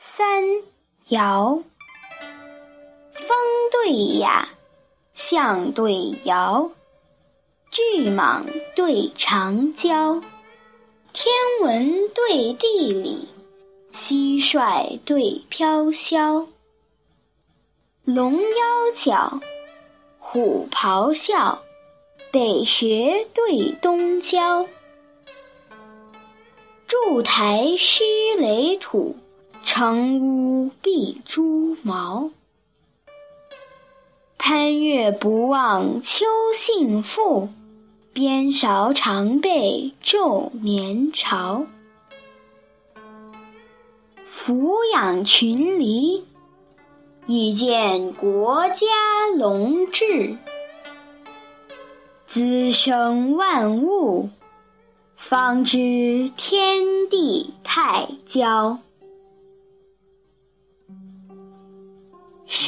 [0.00, 0.44] 三
[1.08, 1.60] 爻，
[3.10, 3.36] 风
[3.72, 4.48] 对雅，
[5.12, 5.92] 象对
[6.24, 6.70] 爻，
[7.72, 8.44] 巨蟒
[8.76, 10.22] 对长蛟，
[11.12, 13.28] 天文对地理，
[13.92, 16.46] 蟋蟀对飘萧，
[18.04, 19.40] 龙腰角，
[20.20, 21.60] 虎咆哮，
[22.30, 24.64] 北学对东郊，
[26.86, 28.04] 筑台须
[28.36, 29.16] 垒土。
[29.78, 32.30] 成屋必朱毛，
[34.36, 37.48] 攀月不忘秋信赋，
[38.12, 41.64] 边韶常备昼眠巢。
[44.24, 46.24] 俯仰群黎，
[47.28, 48.84] 以见国家
[49.36, 50.38] 隆治；
[52.26, 54.28] 滋生万物，
[55.14, 58.76] 方知天地太交。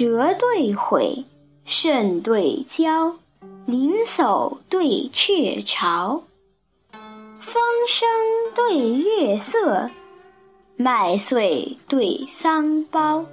[0.00, 1.26] 蛇对悔，
[1.66, 3.16] 肾对交，
[3.66, 6.22] 灵叟对雀巢，
[7.38, 8.08] 风声
[8.54, 9.90] 对月色，
[10.76, 13.26] 麦穗对桑苞，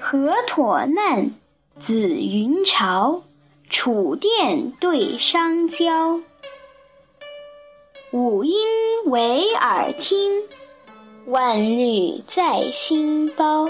[0.00, 1.30] 河妥难，
[1.78, 3.22] 紫云朝，
[3.70, 6.18] 楚甸对商郊，
[8.10, 8.56] 五音
[9.04, 10.42] 为耳听，
[11.26, 13.68] 万律在心包。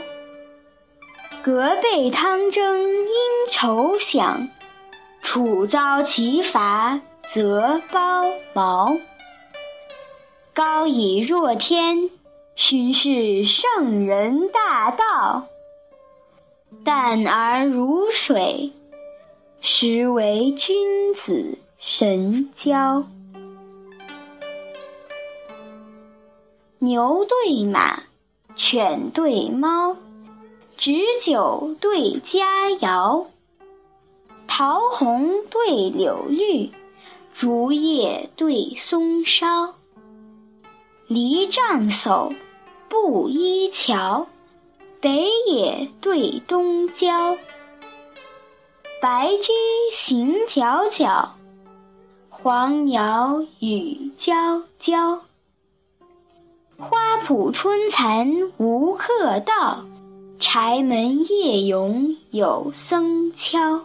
[1.46, 3.14] 隔辈汤蒸因
[3.52, 4.48] 愁响，
[5.22, 8.98] 楚遭其伐则包茅。
[10.52, 12.10] 高以若天，
[12.56, 15.44] 勋是圣人大道；
[16.82, 18.72] 淡而如水，
[19.60, 23.04] 实为君子神交。
[26.80, 28.02] 牛对马，
[28.56, 29.96] 犬对猫。
[30.76, 33.26] 执酒对佳肴，
[34.46, 36.70] 桃红对柳绿，
[37.34, 39.74] 竹叶对松梢。
[41.06, 42.34] 篱杖叟
[42.90, 44.26] 布衣桥，
[45.00, 47.38] 北野对东郊。
[49.00, 49.52] 白驹
[49.92, 51.30] 行皎皎，
[52.28, 55.20] 黄鸟语啾啾。
[56.78, 59.82] 花圃春蚕无客到。
[60.38, 63.80] 柴门夜咏有僧敲，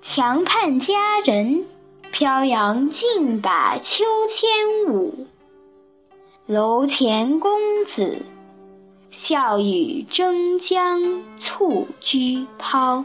[0.00, 1.64] 墙畔佳人
[2.12, 4.48] 飘扬尽把秋千
[4.88, 5.26] 舞，
[6.46, 7.50] 楼前公
[7.86, 8.22] 子
[9.10, 11.02] 笑语争将
[11.36, 13.04] 蹴鞠抛。